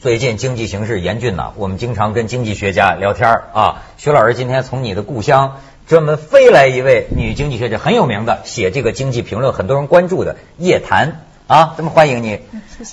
[0.00, 3.82] 最近经济形势严峻呐，我们经常跟经济学家聊天儿啊。
[3.98, 12.40] 徐老师今天从你的故乡专门飞来一位女经济学家，很有名的，写这个经济评论，很多人关注的叶檀啊，这么欢迎你。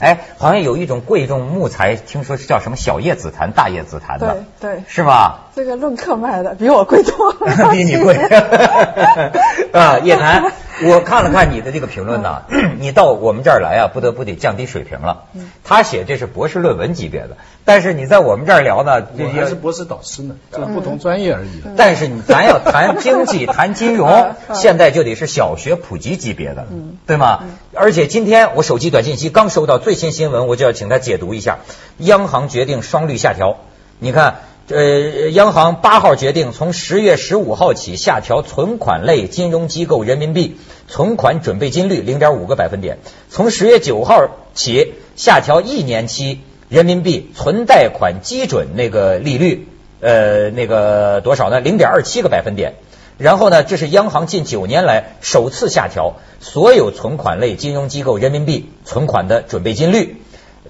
[0.02, 5.46] 哎，好像有一种贵重木材，听说是叫什么小叶紫檀、大叶紫檀的，对对，是吧？
[5.56, 8.16] 这个论克卖的比我贵多了， 比你贵
[9.72, 9.98] 啊！
[10.04, 10.52] 叶檀，
[10.84, 12.44] 我看了看你的这个评论呢，
[12.80, 15.24] 你到我们这儿来啊，不得不得降低水平了。
[15.64, 21.64] 他写这是博士论文级别的，但是你在我们这儿聊呢，我还是博士导师呢，这不同专业而已。
[21.76, 26.68] 但是你咱要谈经济、谈金融， 现在就得是小学普及级别的，
[27.08, 27.44] 对吗？
[27.74, 31.58] 而且今天我手机短信息刚收到最新新闻，我就要请他解读一下，
[31.98, 33.58] 央行决定双率下调，
[34.00, 34.36] 你看。
[34.70, 40.58] 呃，央行八号决定，从十月十五号起下调存款类金融机构人民币
[40.90, 42.98] 存款准备金率零点五个百分点；
[43.30, 49.70] 从十月九号起下调一年期人民币存贷款基准那个利率，
[50.02, 51.62] 呃，那个多少呢？
[51.62, 52.74] 零点二七个百分点。
[53.18, 60.18] 然后呢，这是央行近九年来首次下调所有存款类金融机构人民币存款的准备金率。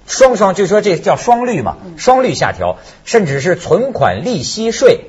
[0.08, 5.02] 双双就说这叫双率嘛，双率下调，甚至是存款利息税，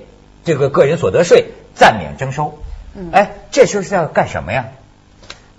[0.43, 2.59] 这个个人所得税暂免征收。
[3.11, 4.67] 哎，这是是要干什么呀？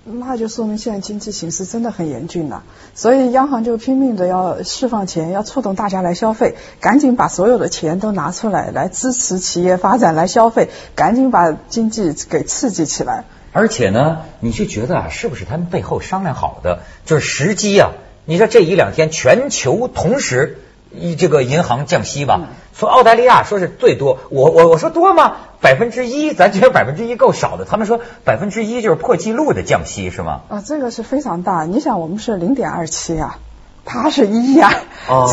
[0.03, 2.63] 那就说明现在经济形势真的很严峻了，
[2.95, 13.25] 所以央行就拼命的要释放钱，要触动大家来消费，赶紧把所有的钱都拿出来，来支持企业发展，来消费，赶紧把经济给刺激起来。
[13.51, 17.91] 而且呢，你就觉得啊，是不是他们背后商量好的，就是时机啊？
[18.25, 20.59] 你说这一两天全球同时
[20.93, 25.37] 一这个银行降息吧，从澳大利亚说是最多，我我我说多吗？
[25.61, 30.41] 百分之一，咱觉得百分之一够少的，他们说百分之一就是破纪录的降息是吗？
[30.49, 33.37] 啊，这个是非常大，你想我们是零点二七啊。
[33.83, 34.71] 它是一呀，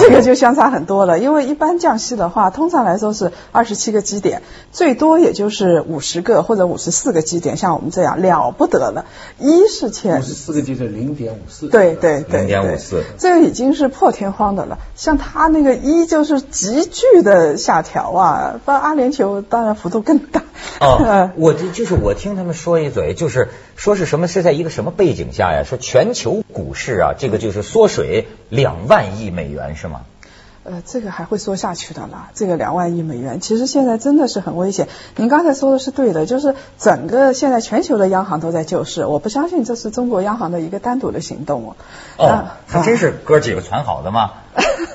[0.01, 1.19] 这个就相差很多了。
[1.19, 4.43] 因为一般降息的话，通常来说是二十七个基点，
[4.73, 9.05] 最多也就是五十个或者五十四个基点，像我们这样了不得了。
[9.39, 14.79] 一是前五十四个基点零点五四，对对对，零点五四，这个已经是破天荒的了。
[14.97, 20.43] 像它那个一就是急剧的下调啊，不阿联酋当然幅度更大。
[20.81, 25.63] 哦， 我就就是我听他们说一嘴，就是说是什么是在一个什么背景下呀？
[25.65, 30.03] 说全球股市啊，这个就是缩水两万亿美元是吗？
[30.65, 32.31] 呃，这个还会缩下去的啦。
[32.35, 34.89] 这个两万亿美元，其实现在真的是很危险。
[35.17, 41.77] 您刚才说的是对的，就是整个现在全球的央行都在救市，我不相信这是中国央行的一个单独的行动哦。
[42.19, 44.33] 哦，还真是哥几个传好的吗？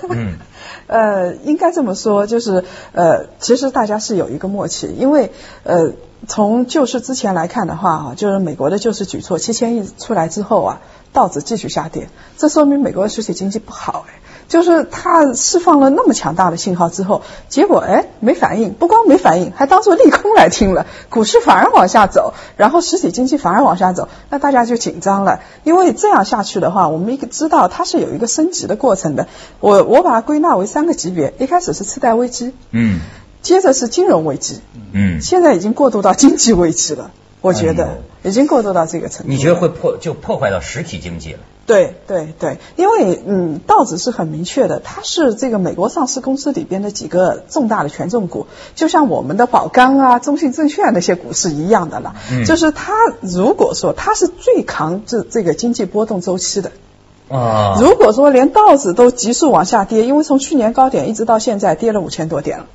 [0.09, 0.37] 嗯。
[0.85, 5.31] 呃，应该这么说，就是呃，其实大家是有一个默契，因为
[5.63, 5.93] 呃，
[6.27, 14.19] 从救市之前来看的话啊，就是美国的救市举措七千亿出来之后啊，道指继续下跌，这说明美国的实体经济不好哎。
[14.45, 29.27] 就是它释放了那么强大的信号之后，结果哎没反应，不光没反应，还当做利空来听了，股市反而往下走，然后实体经济反而往下走，那大家就紧张了，因为这样下去的话，我们一个知道它是有一个升级的过程的。
[29.61, 32.99] 我我把它归纳为三个级别，一开始是次贷危机，嗯，
[33.43, 34.61] 接着是金融危机，
[34.93, 37.11] 嗯，现在已经过渡到经济危机了。
[37.41, 39.29] 我觉得已经过渡到这个程度。
[39.29, 41.39] 你觉得会破就破坏到实体经济了？
[41.65, 52.15] 对对对，因为嗯，道指是很明确的，它是这个美国上市公司里边的几个重大的权重股，就像我们的宝钢啊、中信证券那些股是一样的了。
[52.31, 52.45] 嗯。
[52.45, 56.71] 就是它如果说它是最扛这这个经济波动周期的
[57.27, 62.67] 啊，如果说连道指都急速往下跌，因为从去年高点一直到现在跌了五千多点了。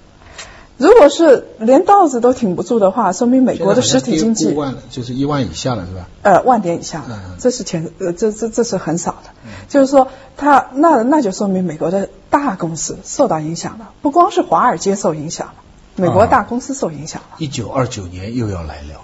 [0.79, 6.09] 如果是连稻子都挺不住的话，说明美国的实体经济万就是一万以下了，是吧？
[6.23, 7.05] 呃，万点以下，
[7.39, 9.31] 这是前呃，这这这是很少的。
[9.69, 15.55] 就是说，它那那就说明美国的大公司受到影响了，不光是华尔街受影响了，
[15.97, 17.37] 美国大公司受影响了。
[17.39, 19.01] 一九二九年又要来了，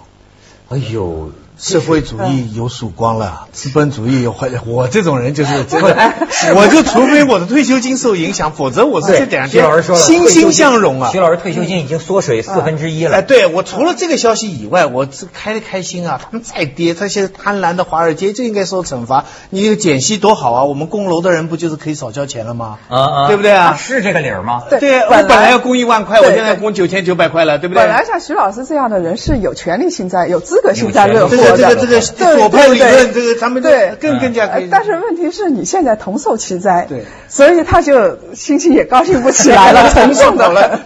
[0.69, 1.31] 哎呦。
[1.57, 4.49] 社会主义有曙光了，资本主义有坏。
[4.67, 6.13] 我这种人就是 真的，
[6.55, 9.65] 我就除非我的退休金受影响，否则我是这两天
[9.95, 11.09] 欣欣向荣啊。
[11.11, 13.17] 徐老师退休金已经缩水四分之一了。
[13.17, 16.19] 哎，对我除了这个消息以外，我是开的开心啊。
[16.23, 19.25] 他们再跌，他现在贪婪的华尔街就应该受惩罚。
[19.49, 22.77] 你这个减息多好啊，我们供楼的人不就是可以少交钱了吗？
[22.89, 23.75] 啊啊，对不对啊？
[23.79, 24.63] 是这个理儿吗？
[24.69, 27.83] 对，我本来要供一万块，我现在供九千九百块了，对不对？
[27.83, 31.44] 本来像徐老师这样的人是有权利幸灾、有资格幸灾乐祸。
[31.51, 32.01] 这个这个
[32.37, 34.67] 左派理论，这个他们对更更加可以。
[34.69, 40.79] 但是问题是你现在同受其灾，对，所以他就心情也高兴不起来了， 同事跑来。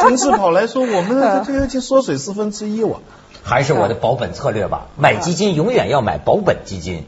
[0.00, 3.02] 同事跑来说，我们的退休金缩水四分之一，我
[3.42, 4.86] 还是我的保本策略吧。
[4.96, 7.04] 买基金永远要买保本基金。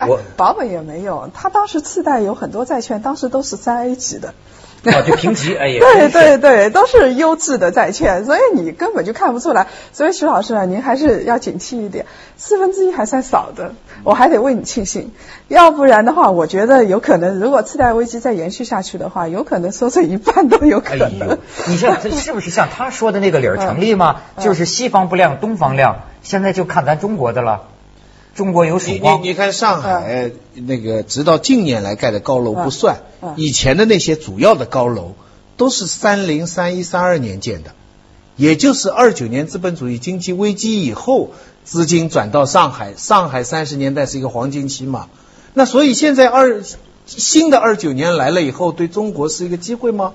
[0.00, 4.34] 我保本也没有，他当时次贷有很多债券，当时都是三 A 级的。
[4.92, 9.68] 哦，就评级，哎呀，对对对，都是优质的债券，所以你根本就看不出来。
[9.92, 12.06] 所以徐老师啊，您还是要警惕一点，
[12.36, 15.12] 四分之一还算少的，我还得为你庆幸。
[15.46, 21.30] 要不然的话，我觉得有可能，如果次贷危机再延续下去的话，有可能缩水一半都有可能。
[21.30, 21.38] 哎、
[21.68, 24.22] 你像这是不是像他说的那个理儿 成立吗？
[24.34, 27.68] 嗯、就是西方不亮，东方亮，现在就看咱中国的了。
[28.34, 29.18] 中国有曙光。
[29.18, 35.14] 你你你看上海、嗯、那个，直到近年来盖的高楼不算，嗯、以前的那些主要的高楼
[35.56, 37.72] 都是三零、三一、三二年建的，
[38.36, 41.30] 也就是二九年资本主义经济危机以后，
[41.64, 45.08] 资金转到上海，上海三十年代是一个黄金期嘛。
[45.54, 46.62] 那所以现在二
[47.06, 50.14] 新的二九年来了以后，对中国是一个机会吗？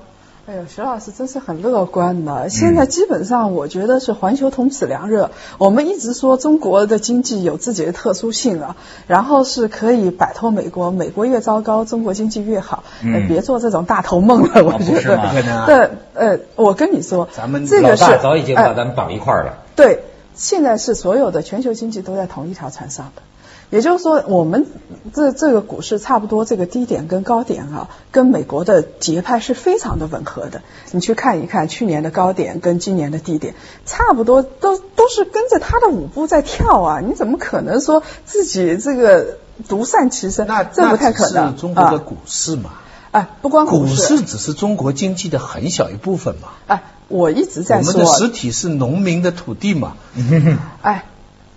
[0.49, 2.47] 哎呦，徐老师真是很乐观的。
[2.49, 5.31] 现在基本上，我觉得是环球同此凉热。
[5.57, 8.77] 我们一直说中国的经济有自己的特殊性啊，
[9.07, 12.85] 然后是可以摆脱美国，美国越糟糕，中国经济越好。
[13.03, 15.17] 嗯、别做这种大头梦了，我觉得。
[15.17, 15.65] 不可能啊。
[15.65, 19.57] 对，呃，我跟你说，咱们这个是老大早已经把咱们绑一块儿了、呃。
[19.75, 20.03] 对，
[20.33, 23.21] 现在是所有的全球经济都在同一条船上的。
[23.69, 24.65] 也就是说，我们
[25.13, 30.61] 这这个股市差不多这个低点跟高点啊，跟美国的节拍是非常的吻合的。
[30.91, 33.55] 你去看一看去年的高点跟今年的低点，
[33.85, 37.01] 差不多都都是跟着它的舞步在跳啊！
[37.01, 39.37] 你怎么可能说自己这个
[39.67, 40.47] 独善其身？
[40.47, 41.51] 那这不太可能。
[41.51, 42.71] 是中国的股市嘛？
[43.11, 46.49] 哎，不光股市，股市只是中国经济的很小一部分嘛。
[46.67, 49.97] 哎，我一直在说，我们的实体是农民的土地嘛。
[50.81, 51.05] 哎，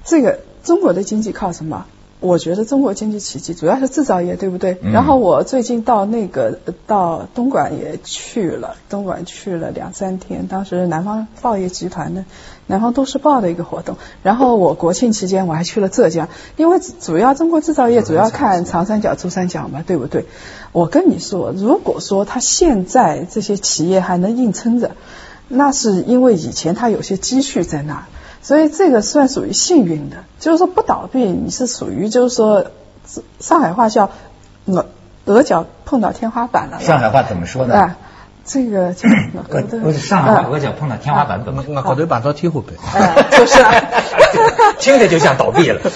[0.04, 1.86] 这个中国的经济靠什么？
[2.20, 4.78] 我觉得中国经济奇迹主要是制造业，对不对？
[4.82, 12.26] 嗯、然后我最近到那个到东莞也去了，东莞去了两三天，当时南方报业集团的
[12.66, 13.96] 南方都市报的一个活动。
[14.22, 16.28] 然后我国庆期间我还去了浙江，
[16.58, 20.26] 因为主要中国制造业主要看长三角、珠三角嘛，对不对？
[20.72, 24.90] 我跟你说，如果说他现在这些企业还能硬撑着，
[25.48, 28.04] 那是因为以前他有些积蓄在那儿。
[28.42, 32.66] 所以这个算属于幸运的，就是说不倒闭，你是属于就是说
[33.38, 34.10] 上海话叫
[34.66, 34.86] 额
[35.26, 36.80] 额角碰到天花板了。
[36.80, 37.74] 上海话怎么说呢？
[37.74, 37.96] 啊，
[38.44, 39.08] 这个叫
[39.82, 41.62] 不是上海话额角碰到天花板怎么？
[41.68, 42.74] 我高头碰到天花板。
[42.94, 43.62] 哎，就是，
[44.80, 45.80] 听着就像倒闭了。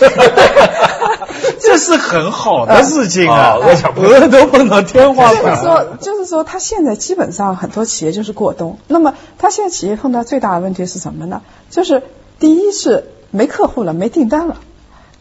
[1.61, 5.43] 这是很好的事情啊，额角额头碰到天花板。
[5.43, 8.79] 就是说，就是说，他现在基本上很多企业就是过冬。
[8.87, 11.41] 那么，他现在企业碰到最大的问题是什么呢？
[11.71, 12.03] 就是
[12.39, 14.57] 第一是没客户了，没订单了。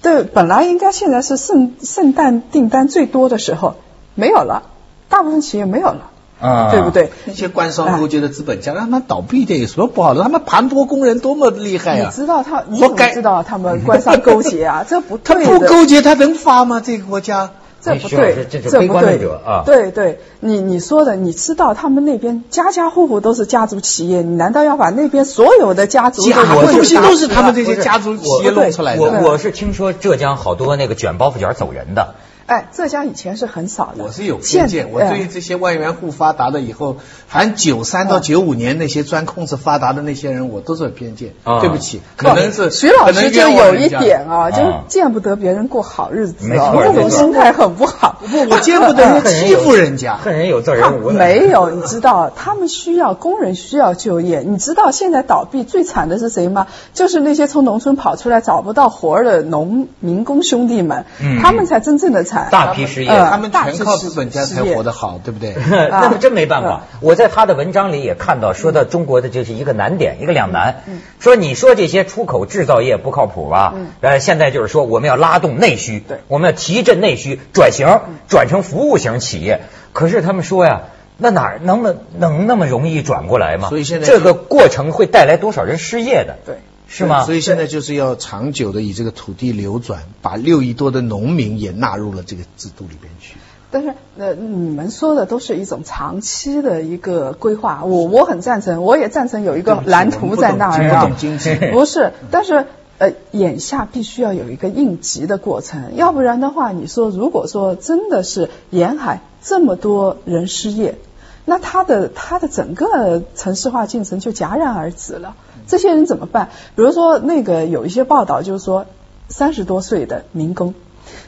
[0.01, 3.75] 对，本来应该现在是圣圣诞订单最多的时候，
[4.15, 4.63] 没有了，
[5.07, 6.09] 大部分企业没有了，
[6.41, 7.11] 啊，对不对？
[7.25, 10.21] 那些官商勾结的资本家，让他们倒闭点有什么不好的？
[10.21, 12.09] 他们盘剥工人多么厉害啊！
[12.09, 14.85] 你知道他，你怎么知道他们官商勾结啊？
[14.87, 16.81] 这不他对不勾结，他能发吗？
[16.83, 17.51] 这个国家？
[17.83, 19.63] 这不对，这不对论者啊。
[19.65, 29.01] 对对，你你说的，你知道他们那边家家户户都是家族企业，你难道要把那边所有的家族假都东西都是他们这些家族企业弄出来的。
[29.01, 29.33] 我。
[29.33, 32.15] 我是听说浙江好多那个卷包袱卷走人的，
[32.45, 34.03] 哎，浙江以前是很少的。
[34.03, 41.33] 我是有偏现见，我哎对于这些万元户发达的以后，含九三到九五年那些钻空子发达的那些人，我都是有偏见。
[41.43, 48.21] 啊对不起，可能是徐老师就有一点啊，就是见不得别人过好日子没啊，错没错这种心态很不好。
[48.29, 50.17] 不，我见不得人 欺负人家。
[50.17, 51.13] 恨人有责他人无的。
[51.13, 54.43] 没有，你知道，他们需要工人需要就业。
[54.45, 56.67] 你知道现在倒闭最惨的是谁吗？
[56.93, 62.47] 就是那些从农村跑出来找不到活儿的农民工兄弟们，嗯他们才真正的惨。
[62.51, 65.53] 大批失业呃他们全靠资本家才活得好，对不对？
[65.91, 66.81] 那么真没办法。
[66.99, 70.83] 我在他的文章里也看到，说到中国的就是一个难点，一个两难。
[71.19, 73.75] 说你说这些出口制造业不靠谱吧？
[74.01, 79.61] 呃，现在就是说我们要拉动内需，对我们要提振内需，转型转成服务型企业。
[79.93, 80.81] 可是他们说呀。
[81.15, 83.69] 那哪儿能能能那么容易转过来吗？
[83.69, 86.37] 所以现在这个过程会带来多少人失业的？
[86.43, 86.55] 对，
[86.93, 87.25] 是吗？
[87.25, 93.35] 所以现在就是要长久的以这个土地流转，把六亿多的农民也纳入了这个制度里边去。
[93.71, 102.65] 但是呃，你们说的都是一种长期的一个规划，我我很赞成，我也赞成有一个蓝图在那儿不啊懂经济，不是，但是。
[102.99, 110.99] 呃，眼下必须要有一个应急的过程，要不然的话，你说如果说真的是沿海这么多人失业，
[111.43, 115.35] 那他的他的整个城市化进程就戛然而止了。
[115.67, 116.49] 这些人怎么办？
[116.75, 118.85] 比如说那个有一些报道就是说，
[119.29, 120.73] 三十多岁的民工，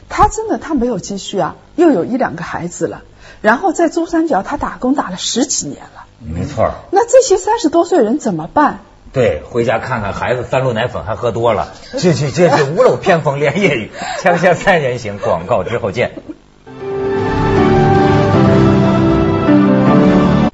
[0.08, 3.02] 他真的他没有积蓄啊，又有一两个孩子了，
[3.40, 6.04] 然后在珠三角他打工打了十几年了。
[6.20, 6.70] 没错。
[6.90, 8.80] 那这些三十多岁人怎么办？
[9.12, 13.90] 对，回家看看孩子三鹿奶粉还喝多了，这这这是屋漏偏逢连夜雨。
[14.22, 16.12] 锵锵三人行，广告之后见。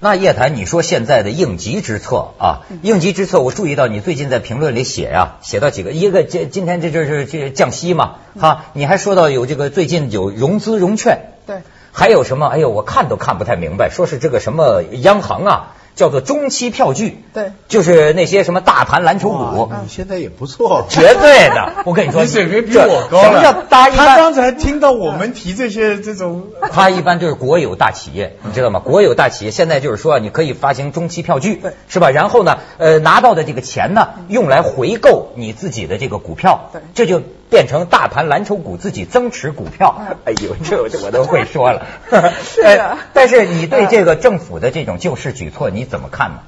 [0.05, 11.59] 那叶檀，你说现在的应急之策啊，应急之策，我注意到你最近在评论里写呀、写到几个，一个这今天这就是这降息嘛，哈，你还说到有这个最近有融资融券，对，
[11.93, 12.49] 还有什么？
[12.49, 20.87] 哎呦，我看都看不太明白，说是这个什么央行啊，叫做中期票据，对，就是那些什么大盘蓝筹股，哇你现在也不错。
[20.89, 21.73] 绝对的。
[21.85, 23.67] 我跟你说， 你水平比我高什么叫了。
[23.69, 24.07] 大一般？
[24.07, 28.81] 他刚才听到我们提这些这种， 他一般就是国有大企业，你知道吗？
[28.81, 32.11] 国有大企业现在就是说，你可以发行中期票据对，是吧？
[32.11, 37.23] 然后呢，呃，拿到的这个钱呢，用来回购你自己的这个股票，对这就
[37.53, 39.95] 变成大盘蓝筹股自己增持股票。
[40.25, 41.87] 哎呦，这这我都会说了。
[42.43, 46.39] 是的呃但是你对这个政府的这种救市举措你怎么看呢？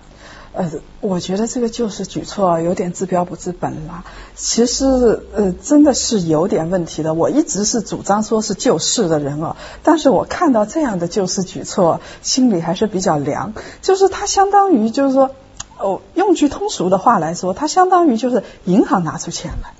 [0.54, 0.70] 呃，
[1.00, 4.04] 我觉得这个救市举措啊有点治标不治本了。
[4.34, 4.86] 其实
[5.34, 7.12] 呃，真的是有点问题的。
[7.12, 13.52] 我一直是主张说是救市的人啊，但是我看到这样的救市举措，心里还是比较凉。
[13.82, 15.32] 就是它相当于就是说，
[15.76, 19.70] 哦，用句通俗的话来说，它相当于就是银行拿出钱来，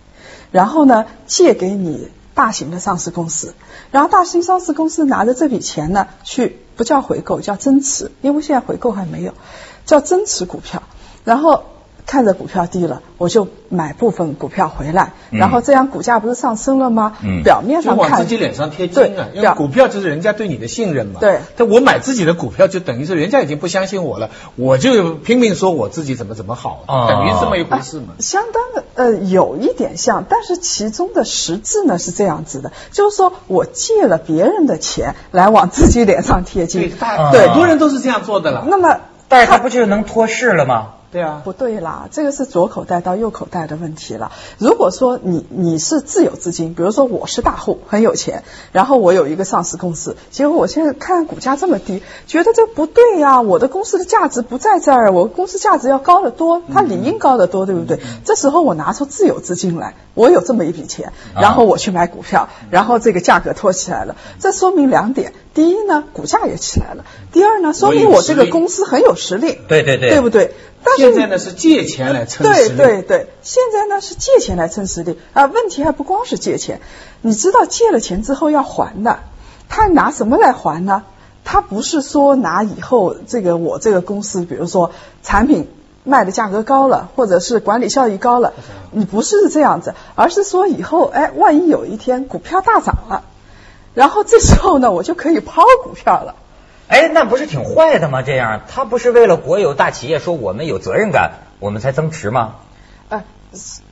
[0.55, 3.55] 然后呢借给你大型的上市公司，
[3.91, 9.35] 然后大型上市公司拿着这笔钱呢去不叫回购，叫增持，因为现在回购还没有，
[9.85, 10.85] 叫增持股票，
[11.25, 11.65] 然后。
[12.07, 17.17] 看着股票低了，我就买部分股票回来，嗯然后这样股价不是上升了吗？
[17.23, 19.41] 嗯表面上看往自己脸上贴金啊对！
[19.41, 21.21] 因为股票就是人家对你的信任嘛。
[21.21, 28.15] 对但我买自己的股票，就等于是人家已经不相信我了，我就拼命说我自己怎么怎么好，哦等于这么一回事嘛。
[28.19, 36.93] 相当的呃有一点像，但是其中的实质呢是这样子的，就是说我借了别人的钱来往自己脸上贴，金，
[37.33, 38.65] 对很多人都是这样做的了。
[38.69, 40.89] 那么但是他不就能脱市了吗？
[41.15, 44.33] 对啊，不对啦，这个是左口袋到右口袋的问题了。
[44.59, 48.43] 如果说你你是自有资金，比如说我是大户，很有钱，
[48.73, 58.01] 然后我有一个上市公司，结果我现在看股价这么低，觉得这不对呀，我的公司的价值不在这儿，我公司价值要高得多，它理应高得多，对不对？
[58.25, 70.53] 这时候我拿出自有资金来，我有这么一笔钱，然后我去买股票，然后这个价格托起来了，这说明两点：第一呢，股价也起来了；第二呢，说明我这个公司很有实力，对对对对不对？
[70.87, 72.77] 但是现在呢是借钱来撑实对力。
[72.77, 75.47] 对对，现在呢是借钱来撑实力啊。
[75.47, 76.81] 问题还不光是借钱，
[77.21, 79.21] 你知道借了钱之后要还的，
[79.69, 81.03] 他拿什么来还呢？
[81.45, 84.93] 他不是说拿以后这个我这个公司，比如说
[85.23, 85.69] 产品
[86.03, 88.55] 卖的价格高了，或者是管理效益高了，
[88.93, 93.25] 你不是这样子，而是说以后哎，万一有一天股票大涨了，
[93.93, 96.35] 然后这时候呢，我就可以抛股票了。
[96.95, 98.23] 哎，那不是挺坏的吗？
[98.23, 102.55] 这样，他不是为了国有大企业说我们有责任感，我们才增持吗？
[103.09, 103.25] 哎，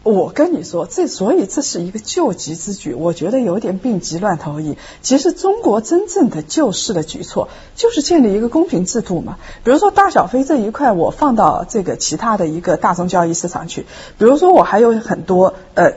[0.05, 4.79] 我跟你说，这所以这是一个救急之举，我觉得有点病急乱投医。
[5.01, 9.39] 其实中国真正的救市的举措，就是建立一个公平制度嘛。
[9.65, 13.85] 比如说大小非这一块，我放到这个其他的一个大宗交易市场去。
[14.17, 15.95] 比如说我还有很多呃。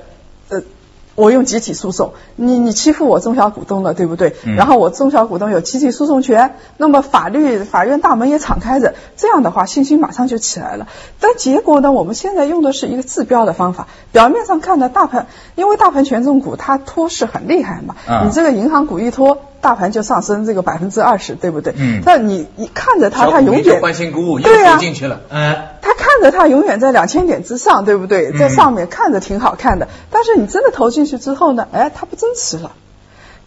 [1.15, 4.35] 我用集体诉讼，你你欺负我中小股东了，对不对？
[4.45, 10.87] 嗯然后我中小股东有集体诉讼权，那么法律法院大门也敞开着，这样的话信心马上就起来了。
[11.21, 21.73] 但结果呢，我们现在用的是一个治标的方法，表面上看呢，大盘因为大盘权重股它托市很厉害嘛，嗯你这个银行股一托，大盘就上升这个百分之二十，对不对？
[21.77, 25.21] 嗯但你你看着它，它永远欢欣鼓舞，又对啊投进去了。
[25.29, 28.31] 嗯，他看着它永远在两千点之上，对不对？
[28.33, 32.71] 嗯在上面看着挺好看的，但是你真的投进去之后呢，哎，它不增持了，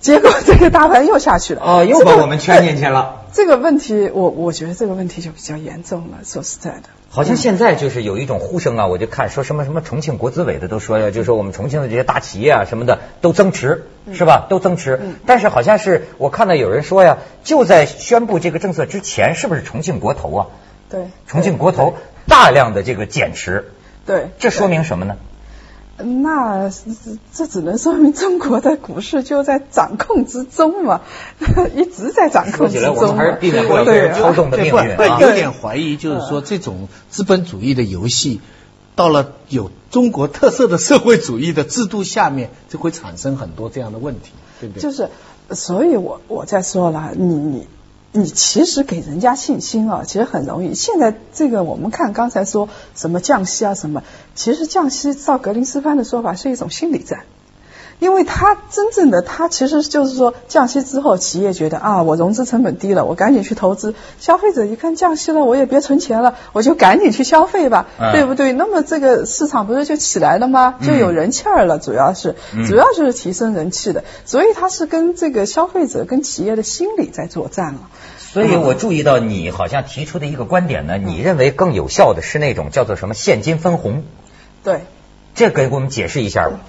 [0.01, 1.63] 结果这个大盘又下去了。
[1.65, 3.15] 哦，又把我们圈进去了。
[3.39, 6.19] 这个问题，我我觉得这个问题就比较严重了。
[6.25, 14.49] 说实在的，好像现在就是有一种呼声啊，我就看说什么什么重庆国资委的都说呀，就说我们重庆的这些大企业啊什么的都增持，是吧？
[14.51, 15.01] 都增持。
[15.25, 20.47] 但是好像是我看到有人说呀，就在宣布这个政策之前，是不是重庆国投啊？
[20.91, 21.95] 对，重庆国投
[22.27, 23.71] 大量的这个减持，
[24.05, 25.17] 对，这说明什么呢？
[25.99, 26.71] 那
[27.35, 31.01] 这只能说明中国的股市就在掌控之中嘛，
[31.75, 33.01] 一直在掌控之中嘛。
[33.01, 35.19] 说起来我们还是避免不了被人操纵的命运啊。
[35.21, 38.41] 有点怀疑，就是说这种资本主义的游戏，
[38.95, 44.83] 到了有中国特色的社会主义的制度下面，就会产生很多这样的问题，对不对？
[44.83, 45.09] 就是，
[45.51, 47.67] 所以我我在说了，你你
[48.13, 50.75] 你其实给人家信心啊，其实很容易。
[50.75, 54.03] 现在这个我们看刚才说什么降息啊什么，
[54.35, 57.25] 其实降息照格林斯潘的说法是一种心理战。
[57.99, 68.53] 因为它真正的它其实就是说降息之后，企业觉得啊，我融资成本低了，我赶紧去投资；消费者一看降息了，我也别存钱了，我就赶紧去消费吧，对不对？
[68.53, 70.77] 那么这个市场不是就起来了吗？
[70.81, 72.37] 就有人气儿了，主要是
[72.67, 77.81] 主要就是提升人气的，所以它是跟这个消费者跟企业的心理在作战了。
[78.19, 84.05] 所以我注意到你好像提出的一个观点呢，你认为更有效的是那种叫做什么现金分红？
[84.63, 84.83] 对，
[85.35, 86.61] 这给我们解释一下吧。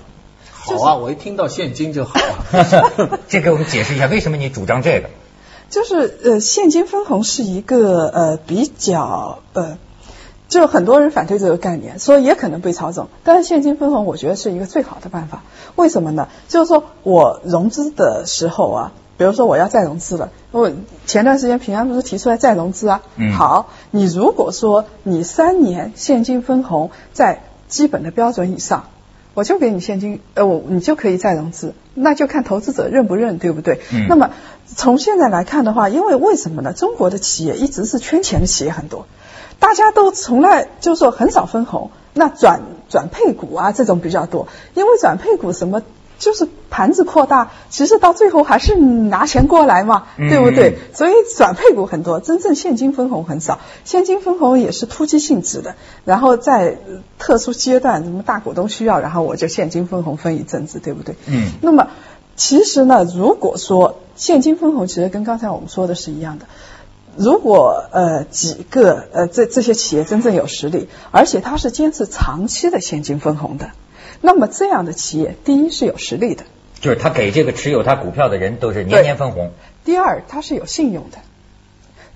[0.78, 3.20] 好啊，我一听到现金就好啊。
[3.28, 5.10] 这给我们解释一下，为什么你主张这个？
[5.70, 9.78] 就是呃，现金分红是一个呃比较呃，
[10.48, 13.08] 就很多人反对这个概念，说也可能被操纵。
[13.24, 15.44] 但是现金分红，我觉得是一个最好的办法。
[15.76, 16.28] 为什么呢？
[16.48, 18.92] 就是说我融资的时候啊。
[19.20, 20.72] 比如说我要再融资了，我
[21.06, 23.02] 前段时间平安不是提出来再融资啊？
[23.18, 23.34] 嗯。
[23.34, 28.86] 好，你如果说你三年现金分红在基本的标准以上，
[29.40, 33.80] 我就给你现金，呃，我你就可以再融资，那就看投资者认不认，对不对？
[33.94, 34.06] 嗯。
[34.10, 34.32] 那么
[34.66, 36.74] 从现在来看的话，因为为什么呢？
[36.74, 39.08] 中国的企业一直是圈钱的企业很多，
[39.58, 45.82] 大家都从来就是说很少分红，那转转配股啊这种比较多，因为转配股什么。
[46.20, 50.78] 就是盘子扩大，其实到最后还是拿钱过来嘛，对不对？
[50.94, 53.60] 所以转配股很多，真正现金分红很少。
[53.86, 56.78] 现金分红也是突击性质的，然后在
[57.18, 61.16] 特殊阶段，什么大股东需要，然后我就现金分红分一阵子，对不对？
[61.26, 61.54] 嗯。
[61.62, 61.88] 那么
[62.36, 66.46] 其实呢，如果说现金分红，其实跟刚才我们说的是一样的。
[67.16, 73.72] 如果呃几个呃这这些企业真正有实力，而且它是坚持长期的现金分红的。
[74.22, 76.44] 那么这样的企业，第一是有实力的，
[76.82, 79.52] 就是他给这个持有他股票的人都是年年分红。
[79.86, 81.18] 第二，他是有信用的。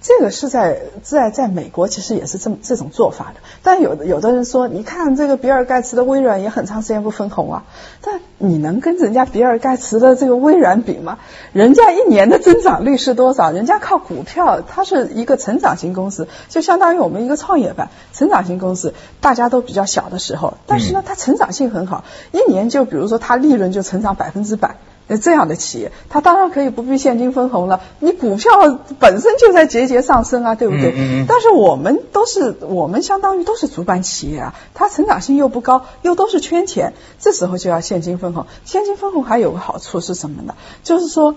[0.04, 7.64] 这个是在在在美国其实也是这么这种做法的，但有的有的人说，你看这个比尔盖茨的微软也很长时间不分红啊，
[8.02, 11.20] 但你能跟人家比尔盖茨的这个微软比吗？
[11.54, 13.52] 人家一年的增长率是多少？
[13.52, 24.76] 人家靠股票，它是一个成长型公司，就相当于我们一个创业板，成长型公司大家都比较小的时候，但是呢，它成长性很好，一年就比如说它利润就成长百分之百。
[25.08, 27.82] 那这样的企业，它当然可以不必现金分红了。
[28.00, 28.52] 你股票
[29.00, 31.26] 本身就在节节上升啊，对不对？
[31.28, 38.46] 但是我们都是我们相当于都是主板企业啊，它成长性又不高，又都是圈钱，这时候就要现金分红。
[38.64, 40.56] 现金分红还有个好处是什么呢？
[40.84, 41.36] 就是说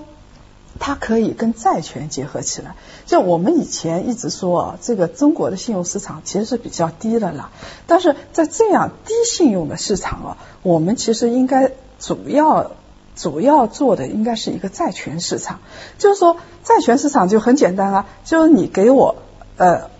[0.78, 2.76] 它可以跟债权结合起来。
[3.04, 7.50] 就我们以前一直说啊，这个中国的信用市场其实是比较低的啦。
[7.88, 12.70] 但是在这样低信用的市场啊，我们其实应该主要。
[13.16, 15.58] 主要做的应该是一个债权市场，
[15.98, 19.16] 就是说债权市场就很简单啊，就是你给我
[19.56, 19.90] 呃，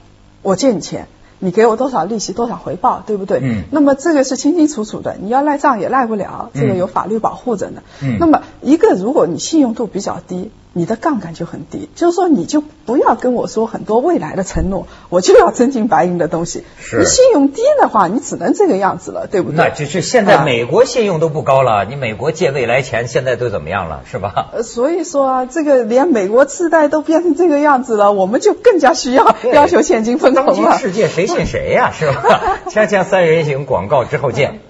[0.42, 3.40] 我借你钱，你给我多少利息多少回报，对不对？
[3.42, 3.64] 嗯。
[3.72, 7.82] 那么这个是清清楚楚的，你要赖账也赖不了，这个有法律保护着呢。
[8.02, 8.18] 嗯。
[8.20, 10.52] 那么一个如果你信用度比较低。
[10.76, 16.64] 你的杠杆就很低，就是说你就不要跟我说很多未来的承诺，我就要真金白银的东西。
[16.78, 16.98] 是。
[16.98, 19.56] 你信用低的话，你只能这个样子了，对不对？
[19.56, 24.50] 那就是现在美国信用都不高了，你美国借未来钱现在都怎么样了，是吧？
[24.52, 30.76] 呃，所以说啊，这个连美国次贷都变成这个样子了，我们就更加需要要求现金分红了。
[30.76, 32.58] 世界谁信谁呀，是吧？
[32.68, 34.60] 锵锵三人行广告之后见。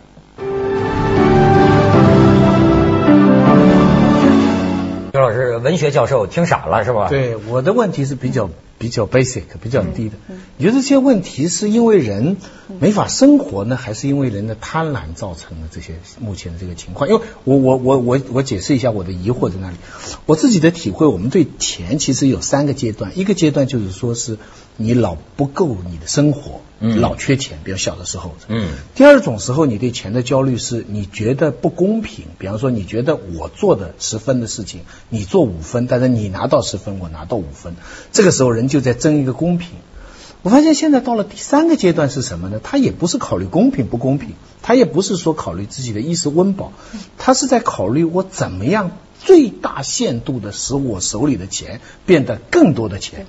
[5.16, 7.08] 刘老师，文学教授听傻了是吧？
[7.08, 10.16] 对，我的问题是比较比较 basic，比较低的。
[10.58, 12.36] 你觉得这些问题是因为人
[12.78, 17.08] 没法生活呢，还是因为人的贪婪造成的这些目前的这个情况？
[17.08, 19.76] 因为我我我我我解释一下我的疑惑在哪里。
[20.26, 24.36] 我自己的体会，我们对钱其实有三个阶段，一个阶段就是说是
[24.76, 26.60] 你老不够你的生活。
[26.78, 28.34] 嗯，老缺钱，比如小的时候。
[28.48, 32.26] 嗯，第二种时候，你对钱的焦虑是你觉得不公平。
[32.38, 37.76] 比方说，你觉得我做的十分的事情，你做五分，但是你拿到十分，我拿到五分，
[38.12, 39.70] 这个时候人就在争一个公平。
[40.42, 42.60] 我发现现在到了第三个阶段是什么呢？
[42.62, 46.72] 他也不是考虑公平不公平，他也不是说考虑自己的衣食温饱，
[47.16, 53.26] 他是在考虑我怎么样最大限度的使我手里的钱变得更多的钱。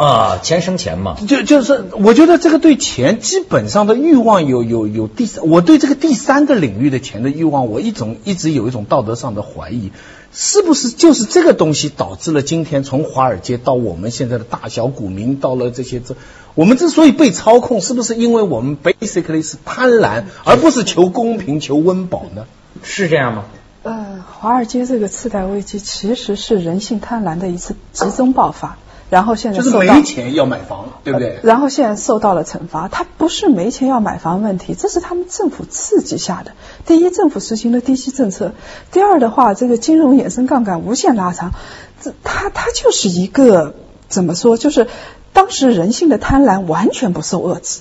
[0.00, 9.92] 啊，钱生钱嘛，就就是，我觉得这个对钱基本上的欲望有有有第三，我对这个第三个领域的钱的欲望，我一种一直有一种道德上的怀疑，
[10.32, 16.16] 是不是就是这个东西导致了今天从华尔街到我们现在的大小股民到了这些这，
[16.54, 22.46] 我们之所以被操控，是不是因为我们 basically 是贪婪，而不是求公平求温饱呢？
[22.82, 23.44] 是这样吗？
[23.82, 28.78] 呃，华尔街这个次贷危机其实是人性贪婪的一次集中爆发。
[29.10, 31.40] 然后现在就是受到没钱要买房，对不对？
[31.42, 36.52] 然后现在受到了惩罚，他不是没钱要买房问题，这是他们政府刺激下的。
[36.86, 38.52] 第一，政府实行了低息政策；
[38.92, 41.52] 第二的话，这个金融衍生杠杆无限拉长，
[42.00, 43.74] 这它它就是一个
[44.08, 44.86] 怎么说，就是
[45.32, 47.80] 当时人性的贪婪完全不受遏制。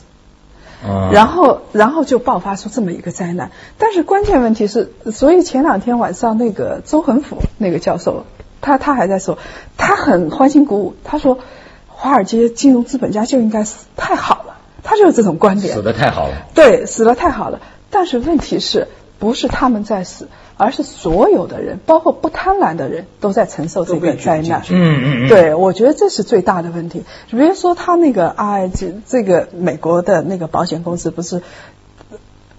[0.82, 3.52] 嗯然后，然后就爆发出这么一个灾难。
[3.78, 8.26] 但是关键问题是，所以前两天晚上那个周恒甫那个教授，
[8.62, 9.38] 他他还在说，
[9.78, 11.40] 他很欢欣鼓舞，他说
[11.88, 15.82] 华尔街金融资本家就应该死，太好了，他就是这种观点死。
[15.82, 16.34] 的太好了。
[16.54, 17.60] 对，死了太好了。
[17.90, 24.62] 但是问题是不是他们在死，而是所有的人，包括不贪婪的人都在承受这个灾难。
[24.70, 27.04] 嗯嗯嗯，对，我觉得这是最大的问题。
[27.30, 31.42] 比如说，他那个啊，这这个美国的那个保险公司不是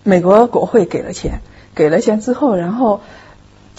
[0.03, 1.41] 美国国会给了钱，
[1.75, 3.01] 给了钱之后，然后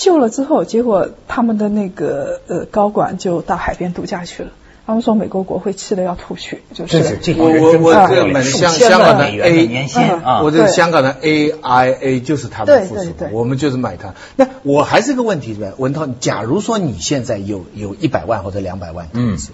[0.01, 4.49] 救了之后，结果他们的那个呃高管就到海边度假去了。
[4.87, 14.15] 他们说美国国会气得要吐血，就是这我我我这不得了买香香港的 A 年薪嗯啊我，这个香港的 AIA 就是他们对附属我们就是买它。
[14.35, 15.75] 那我还是个问题，对吧？
[15.77, 19.51] 文涛，假如说你现在有有一百万或者两百万投资。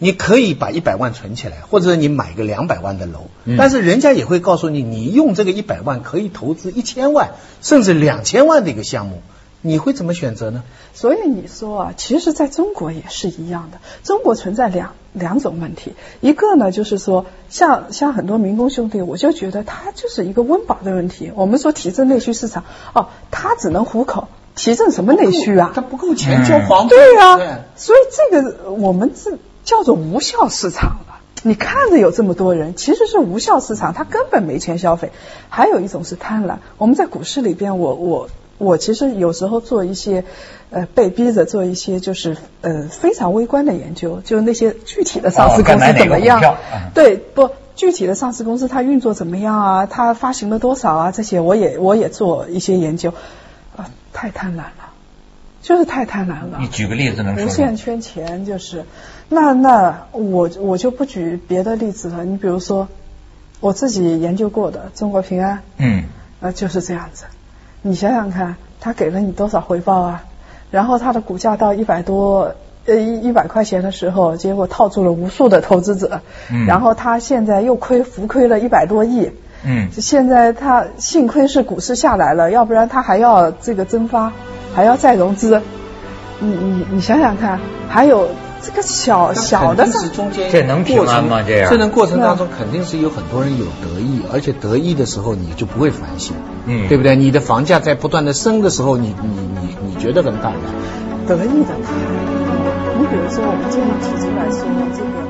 [0.00, 7.30] 你可以把一百万存起来，或者你买个两百万的楼，嗯但是人家也会告诉你，你用这个一百万可以投资一千万
[7.62, 9.22] 甚至两千万的一个项目，
[9.66, 10.62] 你会怎么选择呢？
[10.92, 13.78] 所以你说啊，其实在中国也是一样的。
[14.02, 21.32] 中国存在两两种问题，一个呢就是说，像像很多民工兄弟，我就觉得他就是一个温饱的问题。
[21.34, 25.80] 我们说提振内需市场，哦，他只能糊口，提振什么内需啊他？
[25.80, 26.90] 不够钱交房租。
[26.90, 31.20] 对呀、对所以这个我们是叫做无效市场了。
[31.42, 35.10] 你看着有这么多人，其实是无效市场，他根本没钱消费。
[35.48, 36.56] 还有一种是贪婪。
[36.76, 40.24] 我们在股市里边，我我我其实有时候做一些，
[40.70, 46.56] 呃，被逼着做一些就是呃非常微观的研究，就是那些具体的上市公司怎么样，
[46.94, 47.50] 对不？
[47.74, 49.86] 具体的上市公司它运作怎么样啊？
[49.86, 51.10] 它发行了多少啊？
[51.10, 53.12] 这些我也我也做一些研究，
[53.76, 54.92] 啊，太贪婪了，
[55.60, 56.58] 就是太贪婪了。
[56.60, 57.48] 你举个例子能说无？
[57.48, 58.84] 限圈钱就是，
[59.28, 62.24] 那那我我就不举别的例子了。
[62.24, 62.86] 你比如说，
[63.58, 66.04] 我自己研究过的中国平安，嗯，
[66.38, 67.24] 呃，就是这样子。
[67.86, 70.24] 你想想看，他给了你多少回报啊？
[70.70, 72.54] 然后它的股价到一百多。
[72.86, 76.20] 呃，一一百块钱的时候，结果套住了无数的投资者，
[76.50, 79.30] 嗯然后他现在又亏浮亏了一百多亿，
[79.64, 84.30] 嗯，现在他幸亏是股市下来了，要不然他还要这个增发，
[84.74, 85.62] 还要再融资。
[86.40, 88.28] 你你你想想看，还有
[88.64, 96.34] 这个小小的是中间这能平安吗这样这种过程当中肯定是有很多人有得意，而且得意的时候你就不会反省，
[96.66, 97.14] 嗯对不对？
[97.14, 99.28] 你的房价在不断的升的时候，你你
[99.60, 100.62] 你你觉得很坦然。
[101.26, 101.74] 得意的。
[102.96, 104.64] 你比如说，我们经常提出来说
[104.96, 105.23] 这个。